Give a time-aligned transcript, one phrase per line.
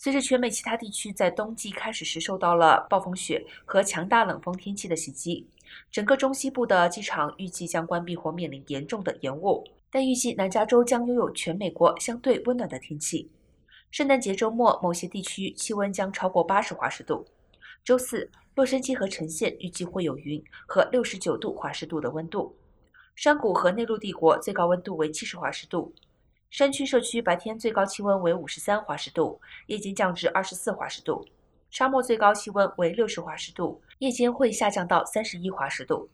[0.00, 5.44] 随着全美其他地区在冬季开始时受到了暴风雪和强大冷风天气的袭击，
[5.90, 9.66] 整个中西部的机场预计将关闭或面临严重的延误。
[9.90, 13.28] 但预计南加州将拥有全美国相对温暖的天气。
[13.90, 17.26] 圣诞节周末，某些地区气温将超过八十华氏度。
[17.82, 22.54] 周四，洛杉矶和橙县预计会有云和六十九度华氏度的温度。
[23.16, 25.92] 山谷和内陆帝国最高温度为七十华氏度。
[26.50, 31.22] 山区社区白天最高气温为五十三华氏度，夜间降至二十四华氏度；
[31.70, 36.08] 沙漠最高气温为六十华氏度，夜间会下降到三十一华氏度。